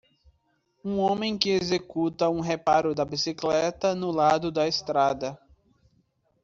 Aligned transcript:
Um 0.83 0.97
homem 0.97 1.37
que 1.37 1.51
executa 1.51 2.27
um 2.27 2.39
reparo 2.39 2.95
da 2.95 3.05
bicicleta 3.05 3.93
no 3.93 4.09
lado 4.09 4.51
da 4.51 4.67
estrada. 4.67 5.39